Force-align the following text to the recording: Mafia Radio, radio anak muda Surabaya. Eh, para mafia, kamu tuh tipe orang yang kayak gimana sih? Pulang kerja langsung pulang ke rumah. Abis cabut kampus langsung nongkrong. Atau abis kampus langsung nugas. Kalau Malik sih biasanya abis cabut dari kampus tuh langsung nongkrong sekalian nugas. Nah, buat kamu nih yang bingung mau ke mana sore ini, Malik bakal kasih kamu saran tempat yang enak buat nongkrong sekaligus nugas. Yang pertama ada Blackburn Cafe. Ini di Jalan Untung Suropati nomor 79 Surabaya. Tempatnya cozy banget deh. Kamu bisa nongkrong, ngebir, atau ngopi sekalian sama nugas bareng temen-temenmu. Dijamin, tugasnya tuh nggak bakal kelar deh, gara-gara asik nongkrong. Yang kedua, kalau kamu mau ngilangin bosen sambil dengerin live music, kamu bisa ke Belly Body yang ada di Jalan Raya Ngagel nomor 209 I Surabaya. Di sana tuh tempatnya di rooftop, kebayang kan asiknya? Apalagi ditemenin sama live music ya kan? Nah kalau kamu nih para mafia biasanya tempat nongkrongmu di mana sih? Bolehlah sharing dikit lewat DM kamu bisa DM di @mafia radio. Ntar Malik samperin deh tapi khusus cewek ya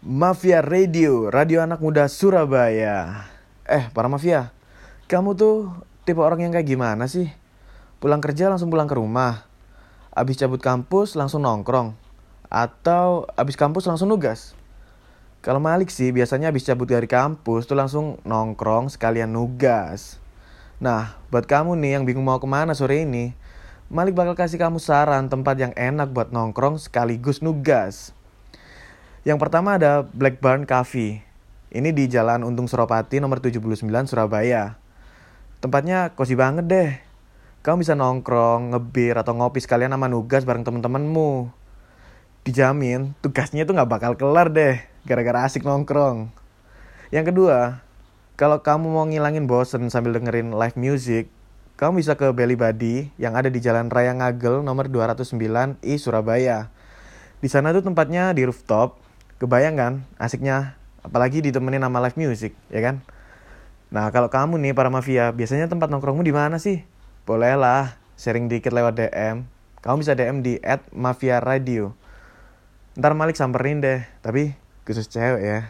Mafia 0.00 0.64
Radio, 0.64 1.28
radio 1.28 1.60
anak 1.60 1.84
muda 1.84 2.08
Surabaya. 2.08 3.28
Eh, 3.68 3.92
para 3.92 4.08
mafia, 4.08 4.48
kamu 5.12 5.36
tuh 5.36 5.76
tipe 6.08 6.24
orang 6.24 6.40
yang 6.40 6.56
kayak 6.56 6.72
gimana 6.72 7.04
sih? 7.04 7.28
Pulang 8.00 8.24
kerja 8.24 8.48
langsung 8.48 8.72
pulang 8.72 8.88
ke 8.88 8.96
rumah. 8.96 9.44
Abis 10.16 10.40
cabut 10.40 10.56
kampus 10.56 11.20
langsung 11.20 11.44
nongkrong. 11.44 11.92
Atau 12.48 13.28
abis 13.36 13.60
kampus 13.60 13.84
langsung 13.84 14.08
nugas. 14.08 14.56
Kalau 15.44 15.60
Malik 15.60 15.92
sih 15.92 16.16
biasanya 16.16 16.48
abis 16.48 16.64
cabut 16.64 16.88
dari 16.88 17.04
kampus 17.04 17.68
tuh 17.68 17.76
langsung 17.76 18.24
nongkrong 18.24 18.88
sekalian 18.88 19.28
nugas. 19.28 20.16
Nah, 20.80 21.20
buat 21.28 21.44
kamu 21.44 21.76
nih 21.76 22.00
yang 22.00 22.08
bingung 22.08 22.24
mau 22.24 22.40
ke 22.40 22.48
mana 22.48 22.72
sore 22.72 23.04
ini, 23.04 23.36
Malik 23.92 24.16
bakal 24.16 24.32
kasih 24.32 24.56
kamu 24.56 24.80
saran 24.80 25.28
tempat 25.28 25.60
yang 25.60 25.76
enak 25.76 26.08
buat 26.08 26.32
nongkrong 26.32 26.80
sekaligus 26.80 27.44
nugas. 27.44 28.16
Yang 29.20 29.36
pertama 29.36 29.76
ada 29.76 30.08
Blackburn 30.16 30.64
Cafe. 30.64 31.20
Ini 31.68 31.92
di 31.92 32.08
Jalan 32.08 32.40
Untung 32.40 32.64
Suropati 32.64 33.20
nomor 33.20 33.44
79 33.44 33.84
Surabaya. 34.08 34.80
Tempatnya 35.60 36.16
cozy 36.16 36.32
banget 36.32 36.64
deh. 36.64 36.90
Kamu 37.60 37.84
bisa 37.84 37.92
nongkrong, 37.92 38.72
ngebir, 38.72 39.20
atau 39.20 39.36
ngopi 39.36 39.60
sekalian 39.60 39.92
sama 39.92 40.08
nugas 40.08 40.48
bareng 40.48 40.64
temen-temenmu. 40.64 41.52
Dijamin, 42.48 43.12
tugasnya 43.20 43.68
tuh 43.68 43.76
nggak 43.76 43.92
bakal 43.92 44.12
kelar 44.16 44.48
deh, 44.48 44.80
gara-gara 45.04 45.44
asik 45.44 45.68
nongkrong. 45.68 46.32
Yang 47.12 47.36
kedua, 47.36 47.84
kalau 48.40 48.64
kamu 48.64 48.88
mau 48.88 49.04
ngilangin 49.04 49.44
bosen 49.44 49.92
sambil 49.92 50.16
dengerin 50.16 50.56
live 50.56 50.80
music, 50.80 51.28
kamu 51.76 52.00
bisa 52.00 52.16
ke 52.16 52.32
Belly 52.32 52.56
Body 52.56 53.12
yang 53.20 53.36
ada 53.36 53.52
di 53.52 53.60
Jalan 53.60 53.92
Raya 53.92 54.16
Ngagel 54.16 54.64
nomor 54.64 54.88
209 54.88 55.76
I 55.84 56.00
Surabaya. 56.00 56.72
Di 57.44 57.48
sana 57.52 57.76
tuh 57.76 57.84
tempatnya 57.84 58.32
di 58.32 58.48
rooftop, 58.48 58.99
kebayang 59.40 59.74
kan 59.80 59.92
asiknya? 60.20 60.76
Apalagi 61.00 61.40
ditemenin 61.40 61.80
sama 61.80 62.04
live 62.04 62.20
music 62.20 62.52
ya 62.68 62.84
kan? 62.84 63.00
Nah 63.88 64.12
kalau 64.12 64.28
kamu 64.28 64.60
nih 64.60 64.72
para 64.76 64.92
mafia 64.92 65.32
biasanya 65.32 65.66
tempat 65.66 65.88
nongkrongmu 65.88 66.20
di 66.20 66.36
mana 66.36 66.60
sih? 66.60 66.84
Bolehlah 67.24 67.96
sharing 68.20 68.52
dikit 68.52 68.70
lewat 68.76 69.00
DM 69.00 69.48
kamu 69.80 70.04
bisa 70.04 70.12
DM 70.12 70.44
di 70.44 70.60
@mafia 70.92 71.40
radio. 71.40 71.96
Ntar 73.00 73.16
Malik 73.16 73.40
samperin 73.40 73.80
deh 73.80 74.04
tapi 74.20 74.52
khusus 74.84 75.08
cewek 75.08 75.40
ya 75.40 75.60